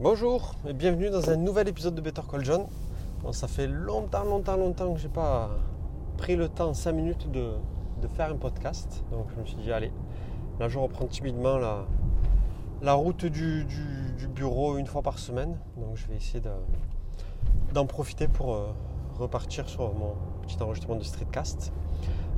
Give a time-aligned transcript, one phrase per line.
[0.00, 2.66] Bonjour et bienvenue dans un nouvel épisode de Better Call John.
[3.32, 5.50] Ça fait longtemps, longtemps, longtemps que j'ai pas
[6.16, 7.54] pris le temps, 5 minutes, de,
[8.14, 9.02] faire un podcast.
[9.10, 9.90] Donc je me suis dit, allez,
[10.60, 11.58] là je reprends timidement
[12.80, 13.66] la, route du,
[14.36, 15.58] bureau une fois par semaine.
[15.76, 18.68] Donc je vais essayer de- d'en profiter pour euh,
[19.18, 21.72] repartir sur mon petit enregistrement de streetcast.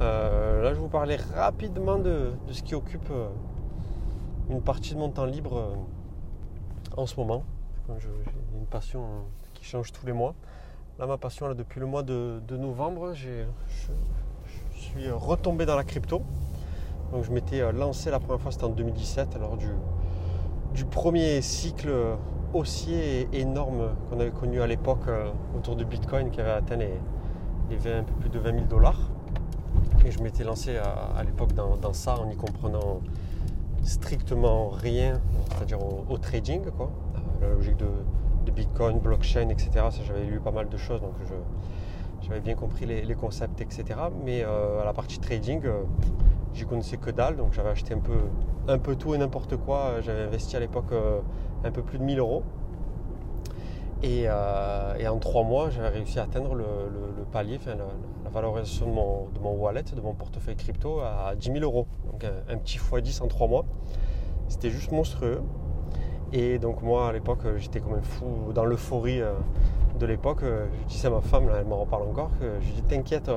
[0.00, 3.28] Euh, là je vous parler rapidement de, ce qui occupe euh,
[4.50, 5.76] une partie de mon temps libre
[6.96, 7.44] en ce moment.
[7.98, 8.08] J'ai
[8.58, 9.20] une passion euh,
[9.54, 10.34] qui change tous les mois.
[10.98, 15.84] Là ma passion là, depuis le mois de, novembre, je, je suis retombé dans la
[15.84, 16.22] crypto.
[17.12, 19.68] Donc je m'étais euh, lancé la première fois, c'était en 2017, lors du,
[20.86, 21.90] premier cycle
[22.52, 26.76] haussier et énorme qu'on avait connu à l'époque euh, autour de Bitcoin qui avait atteint
[26.76, 26.94] les,
[27.70, 29.10] les 20 un peu plus de 20 000 dollars.
[30.04, 33.00] Et je m'étais lancé à, l'époque dans, ça en n'y comprenant
[33.84, 36.90] strictement rien, c'est-à-dire au, trading, quoi.
[37.42, 37.86] Euh, la logique de,
[38.50, 39.86] Bitcoin, blockchain, etc.
[40.06, 41.14] J'avais lu pas mal de choses, donc
[42.20, 43.84] j'avais bien compris les, concepts, etc.
[44.24, 45.82] Mais euh, à la partie trading, euh,
[46.52, 48.18] j'y connaissais que dalle, donc j'avais acheté un peu,
[48.68, 50.00] un peu tout et n'importe quoi.
[50.02, 50.92] J'avais investi à l'époque
[51.64, 52.44] un peu plus de 1000 euros.
[54.04, 56.66] Et, euh, et en trois mois, j'avais réussi à atteindre le,
[57.32, 61.86] palier, la, valorisation de mon, wallet, de mon portefeuille crypto à 10 000 euros.
[62.12, 63.64] Donc un, petit x10 en trois mois.
[64.48, 65.40] C'était juste monstrueux.
[66.34, 69.32] Et donc moi, à l'époque, j'étais comme un fou dans l'euphorie euh,
[69.98, 70.42] de l'époque.
[70.42, 72.82] Euh, Je disais à ma femme, là, elle m'en reparle encore, que je lui dis
[72.82, 73.30] t'inquiète,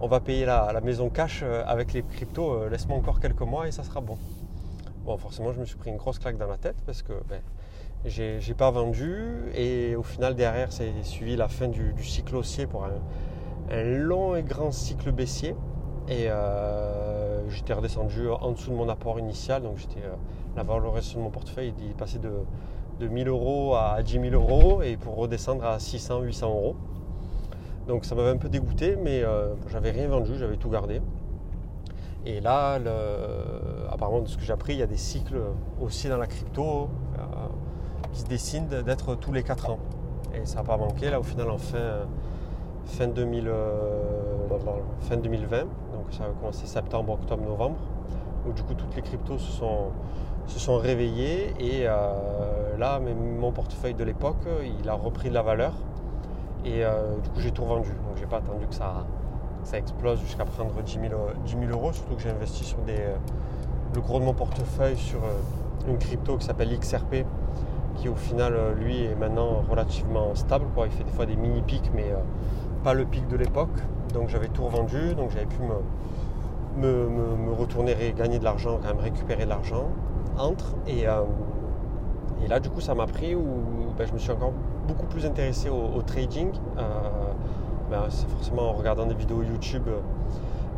[0.00, 3.82] on va payer la, maison cash avec les cryptos, laisse-moi encore quelques mois et ça
[3.82, 4.16] sera bon.
[5.04, 7.40] Bon, forcément, je me suis pris une grosse claque dans la tête parce que ben,
[8.04, 9.16] j'ai pas vendu
[9.54, 14.42] et au final, derrière, c'est suivi la fin du, cycle haussier pour un, long et
[14.42, 15.54] grand cycle baissier.
[16.08, 20.14] Et euh, j'étais redescendu en dessous de mon apport initial, donc j'étais euh,
[20.56, 22.32] la valorisation de mon portefeuille il est passé de,
[22.98, 26.76] de 1000 euros à 10 000 euros et pour redescendre à 600, 800 euros.
[27.88, 31.02] Donc ça m'avait un peu dégoûté, mais euh, j'avais rien vendu, j'avais tout gardé.
[32.26, 32.78] Et là,
[33.90, 35.40] apparemment, de ce que j'ai appris, il y a des cycles
[35.80, 37.22] aussi dans la crypto euh,
[38.12, 39.78] qui se dessinent d'être tous les 4 ans.
[40.34, 42.06] Et ça n'a pas manqué, là, au final, en fin,
[42.84, 44.48] fin, 2000, euh,
[45.00, 45.68] fin 2020, donc
[46.10, 47.76] ça a commencé septembre, octobre, novembre,
[48.46, 49.90] où du coup, toutes les cryptos se sont,
[50.46, 51.54] se sont réveillées.
[51.58, 54.46] Et euh, là, même mon portefeuille de l'époque,
[54.80, 55.72] il a repris de la valeur.
[56.64, 57.90] Et euh, du coup, j'ai tout revendu.
[57.90, 59.06] Donc, j'ai pas attendu que ça,
[59.62, 61.92] ça explose jusqu'à prendre 10 000, euh, 10 000 euros.
[61.92, 62.98] Surtout que j'ai investi sur des,
[63.94, 65.20] le gros de mon portefeuille sur
[65.86, 67.24] une crypto qui s'appelle XRP,
[67.98, 70.66] qui au final, euh, lui, est maintenant relativement stable.
[70.74, 70.86] Quoi.
[70.86, 72.22] Il fait des fois des mini pics, mais euh,
[72.84, 73.76] pas le pic de l'époque.
[74.14, 75.14] Donc, j'avais tout revendu.
[75.14, 75.58] Donc, j'avais pu
[76.76, 79.88] me, me, retourner et gagner de l'argent, quand même récupérer de l'argent
[80.38, 80.74] entre.
[80.86, 81.22] Et, euh,
[82.44, 83.44] et là, du coup, ça m'a pris où
[83.98, 84.52] ben, je me suis encore
[84.86, 86.52] beaucoup plus intéressé au, trading.
[87.90, 89.88] Ben, c'est forcément en regardant des vidéos YouTube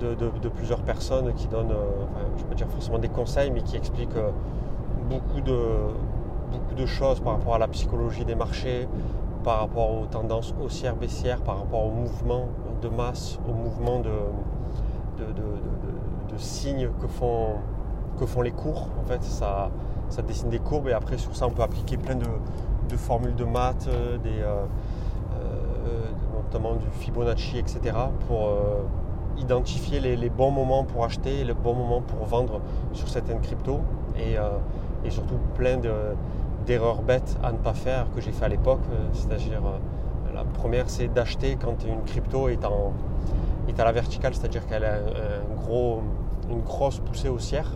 [0.00, 3.76] de, plusieurs personnes qui donnent, euh, enfin, je peux dire forcément des conseils, mais qui
[3.76, 4.10] expliquent
[5.08, 5.54] beaucoup de,
[6.52, 8.86] beaucoup de choses par rapport à la psychologie des marchés,
[9.42, 12.48] par rapport aux tendances haussières, baissières, par rapport aux mouvements
[12.80, 14.10] de masse, aux mouvements de,
[15.18, 17.56] de, signes que font,
[18.18, 18.88] que font les cours.
[19.00, 19.70] En fait, ça,
[20.08, 22.26] ça dessine des courbes et après sur ça on peut appliquer plein de,
[22.96, 24.66] formules de maths, euh, euh,
[25.40, 27.80] euh, notamment du Fibonacci, etc.
[28.26, 28.50] pour
[29.38, 32.60] identifier les, bons moments pour acheter et les bons moments pour vendre
[32.92, 33.80] sur certaines cryptos
[34.18, 34.36] et,
[35.04, 36.14] et surtout plein de-
[36.66, 38.80] d'erreurs bêtes à ne pas faire que j'ai fait à l'époque.
[38.92, 44.66] euh, C'est-à-dire euh, la première c'est d'acheter quand une crypto est, à la verticale, c'est-à-dire
[44.66, 46.02] qu'elle a un- gros,
[46.50, 47.70] une grosse poussée haussière.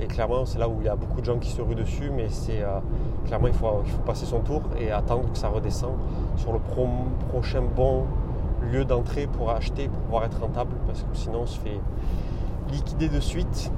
[0.00, 2.10] Et clairement, c'est là où il y a beaucoup de gens qui se ruent dessus,
[2.14, 2.78] mais c'est euh,
[3.26, 3.66] clairement il faut,
[4.06, 5.96] passer son tour et attendre que ça redescende
[6.36, 6.86] sur le pro-
[7.30, 8.04] prochain bon
[8.62, 11.80] lieu d'entrée pour acheter, pour pouvoir être rentable, parce que sinon on se fait
[12.70, 13.72] liquider de suite.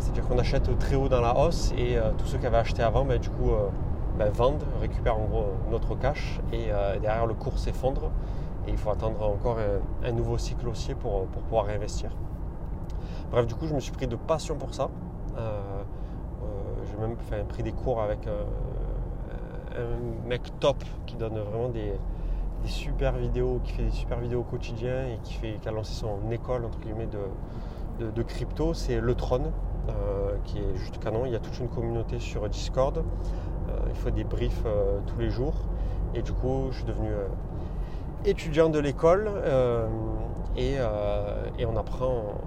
[0.00, 3.04] C'est-à-dire qu'on achète très haut dans la hausse et tous ceux qui avaient acheté avant,
[3.04, 3.50] ben, du coup,
[4.18, 8.10] ben, vendent, récupèrent en gros notre cash et euh, derrière le cours s'effondre
[8.66, 9.58] et il faut attendre encore
[10.04, 12.10] un, nouveau cycle haussier pour, pour pouvoir réinvestir.
[13.30, 14.88] Bref, du coup, je me suis pris de passion pour ça.
[15.36, 16.46] Euh, euh,
[16.90, 21.92] J'ai même pris des cours avec un mec top qui donne vraiment des,
[22.62, 25.72] des super vidéos, qui fait des super vidéos au quotidien et qui, fait, qui a
[25.72, 29.50] lancé son école entre guillemets de, de, crypto, c'est Le Trône,
[29.88, 31.26] euh, qui est juste canon.
[31.26, 33.02] Il y a toute une communauté sur Discord.
[33.96, 35.54] Fait des briefs euh, tous les jours.
[36.14, 37.28] Et du coup, je suis devenu euh,
[38.24, 39.86] étudiant de l'école euh,
[40.56, 40.76] et,
[41.66, 42.40] on apprend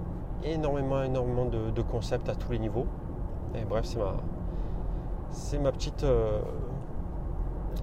[0.44, 2.86] énormément, énormément de, concepts à tous les niveaux.
[3.54, 4.14] Et bref, c'est ma,
[5.30, 6.04] c'est ma petite,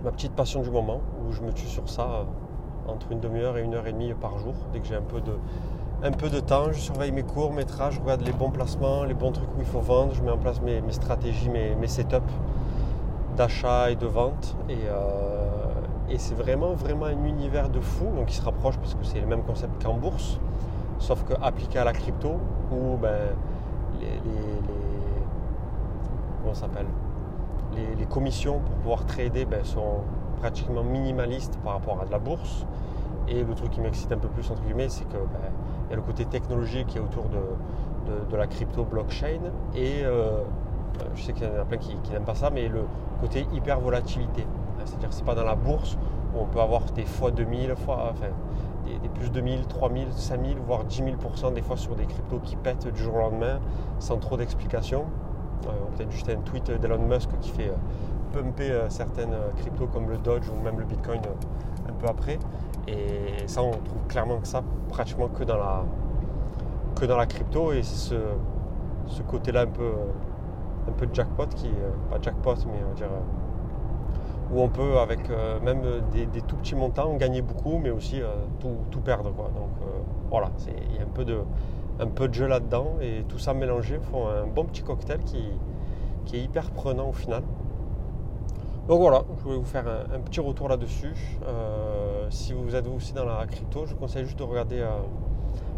[0.04, 2.26] ma petite passion du moment où je me tue sur ça
[2.88, 4.54] entre une demi-heure et une heure et demie par jour.
[4.74, 5.34] Dès que j'ai un peu de,
[6.04, 9.04] un peu de temps, je surveille mes cours, mes traces, je regarde les bons placements,
[9.04, 11.88] les bons trucs où il faut vendre, je mets en place mes, stratégies, mes, mes
[11.88, 12.18] setups
[13.38, 14.58] d'achat et de vente.
[14.70, 15.46] Euh,
[16.10, 19.22] et, c'est vraiment, vraiment un univers de fou, donc il se rapproche parce que c'est
[19.22, 20.40] le même concept qu'en bourse,
[21.00, 22.40] sauf qu'appliqué à la crypto,
[22.72, 23.36] où ben,
[24.02, 24.08] les,
[26.42, 26.88] comment s'appelle?
[27.76, 30.02] Les, commissions pour pouvoir trader ben, sont
[30.40, 32.66] pratiquement minimalistes par rapport à de la bourse.
[33.28, 35.52] Et le truc qui m'excite un peu plus, entre guillemets, c'est que ben,
[35.90, 39.42] y a le côté technologique qui est autour de, la crypto blockchain.
[39.76, 40.44] Et euh,
[41.16, 42.86] je sais qu'il y en a plein qui, n'aiment pas ça, mais le
[43.22, 44.46] côté hyper volatilité.
[44.86, 45.98] C'est-à-dire que ce n'est pas dans la bourse
[46.34, 48.28] où on peut avoir des fois 2000, fois, enfin,
[48.86, 52.56] des, plus de 1000, 3000, 5000, voire 10 000% des fois sur des cryptos qui
[52.56, 53.60] pètent du jour au lendemain
[54.00, 55.06] sans trop d'explications.
[55.66, 57.74] Euh, peut-être juste un tweet d'Elon Musk qui fait euh,
[58.32, 61.22] pumper euh, certaines cryptos comme le Dodge ou même le Bitcoin
[61.90, 62.38] un peu après.
[62.88, 65.84] Et ça, on trouve clairement que ça pratiquement que dans la,
[66.96, 67.74] que dans la crypto.
[67.74, 68.16] Et c'est
[69.08, 69.92] ce, côté-là un peu,
[70.88, 71.70] un peu jackpot, qui,
[72.10, 73.10] pas jackpot, mais on va dire
[74.50, 75.20] où on peut, avec
[75.62, 75.82] même
[76.14, 78.22] des, tout petits montants, gagner beaucoup, mais aussi
[78.62, 79.34] tout, perdre.
[79.34, 79.52] Quoi.
[79.54, 79.72] Donc
[80.30, 80.52] voilà,
[80.90, 81.40] il y a un peu de,
[82.00, 85.44] un peu de jeu là-dedans et tout ça mélangé font un bon petit cocktail qui,
[86.36, 87.44] est hyper prenant au final.
[88.88, 91.14] Donc voilà, je voulais vous faire un, petit retour là-dessus.
[91.46, 94.90] Euh, si vous êtes aussi dans la crypto, je vous conseille juste de regarder euh,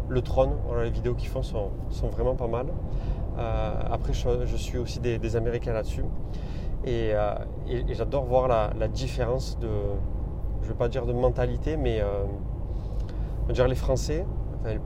[0.08, 0.52] le Tron.
[0.82, 1.70] les vidéos qu'ils font sont,
[2.12, 2.66] vraiment pas mal.
[3.38, 6.04] Euh, après, je, suis aussi des, Américains là-dessus.
[6.84, 7.12] Et,
[7.90, 9.68] j'adore voir la, différence de,
[10.62, 12.02] je ne vais pas dire de mentalité, mais
[13.52, 14.24] dire les Français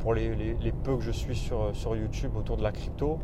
[0.00, 3.19] pour les, peu que je suis sur, YouTube autour de la crypto,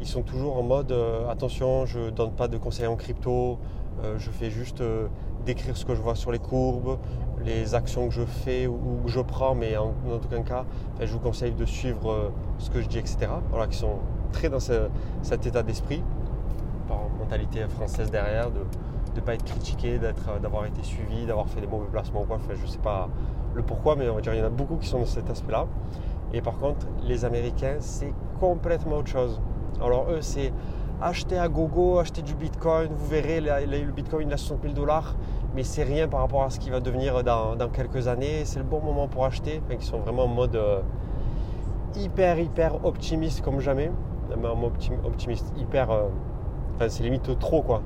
[0.00, 3.58] ils sont toujours en mode euh, attention, je ne donne pas de conseils en crypto,
[4.04, 5.08] euh, je fais juste euh,
[5.46, 6.98] décrire ce que je vois sur les courbes,
[7.44, 10.64] les actions que je fais ou, que je prends, mais en, aucun cas,
[11.00, 13.28] je vous conseille de suivre ce que je dis, etc.
[13.50, 14.00] Voilà, qui sont
[14.32, 16.02] très dans cet état d'esprit,
[16.88, 18.60] par mentalité française derrière, de
[19.14, 19.98] ne pas être critiqué,
[20.42, 22.38] d'avoir été suivi, d'avoir fait des mauvais placements ou quoi.
[22.48, 23.08] je ne sais pas
[23.54, 25.30] le pourquoi, mais on va dire il y en a beaucoup qui sont dans cet
[25.30, 25.66] aspect-là.
[26.32, 29.40] Et par contre, les Américains, c'est complètement autre chose.
[29.80, 30.52] Alors eux, c'est
[31.00, 32.90] acheter à gogo, acheter du Bitcoin.
[32.94, 35.14] Vous verrez, le Bitcoin, il a 60 000 dollars,
[35.54, 38.44] mais c'est rien par rapport à ce qui va devenir dans, quelques années.
[38.44, 39.62] C'est le bon moment pour acheter.
[39.70, 40.80] ils sont vraiment en mode euh,
[41.94, 43.90] hyper, hyper optimiste comme jamais.
[44.34, 44.62] En
[45.04, 45.90] optimiste, hyper...
[45.90, 46.08] Euh,
[46.74, 47.82] enfin, c'est limite trop, quoi.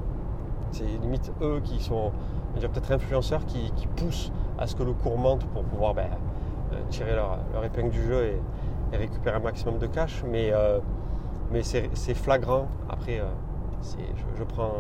[0.73, 2.13] C'est limite eux qui sont,
[2.55, 6.07] peut-être influenceurs, qui, poussent à ce que le cours monte pour pouvoir ben,
[6.73, 10.23] euh, tirer leur, épingle du jeu et, récupérer un maximum de cash.
[10.29, 10.79] Mais, euh,
[11.53, 12.69] mais c'est flagrant.
[12.89, 13.23] Après,
[13.83, 14.73] je, prends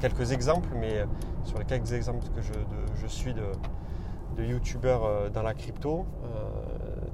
[0.00, 1.04] quelques exemples, mais
[1.44, 3.44] sur les quelques exemples que je, suis de,
[4.36, 6.04] de youtubeurs dans la crypto,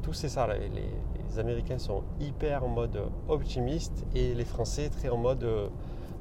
[0.03, 0.47] tout c'est ça.
[0.47, 5.43] Les, Américains sont hyper en mode optimiste et les Français très en mode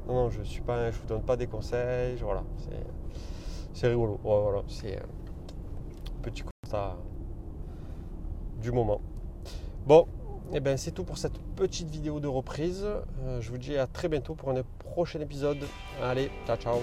[0.08, 2.16] non, non, je suis pas, je vous donne pas des conseils.
[2.18, 2.44] Voilà,
[3.74, 4.20] c'est rigolo.
[4.24, 5.00] Voilà, c'est
[6.22, 6.98] petit constat
[8.62, 9.02] du moment.
[9.86, 10.08] Bon,
[10.52, 12.86] et eh ben c'est tout pour cette petite vidéo de reprise.
[12.86, 15.60] Euh, je vous dis à très bientôt pour un prochain épisode.
[16.02, 16.78] Allez, ciao ciao